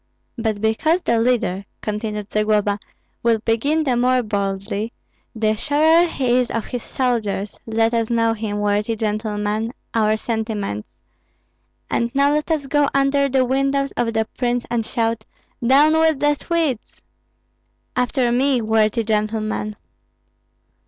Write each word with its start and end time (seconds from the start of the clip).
"But 0.35 0.61
because 0.61 1.01
the 1.03 1.19
leader," 1.19 1.63
continued 1.81 2.31
Zagloba, 2.31 2.79
"will 3.21 3.37
begin 3.37 3.83
the 3.83 3.95
more 3.95 4.23
boldly, 4.23 4.93
the 5.35 5.55
surer 5.55 6.07
he 6.07 6.37
is 6.39 6.49
of 6.49 6.65
his 6.65 6.81
soldiers, 6.81 7.59
let 7.67 7.93
us 7.93 8.07
show 8.07 8.33
him, 8.33 8.61
worthy 8.61 8.95
gentlemen, 8.95 9.73
our 9.93 10.17
sentiments. 10.17 10.97
And 11.87 12.09
now 12.15 12.31
let 12.33 12.49
us 12.49 12.65
go 12.65 12.89
under 12.95 13.29
the 13.29 13.45
windows 13.45 13.91
of 13.95 14.13
the 14.15 14.25
prince 14.39 14.65
and 14.71 14.83
shout, 14.87 15.23
'Down 15.63 15.93
with 15.95 16.19
the 16.19 16.33
Swedes!' 16.33 17.03
After 17.95 18.31
me, 18.31 18.59
worthy 18.59 19.03
gentlemen!" 19.03 19.75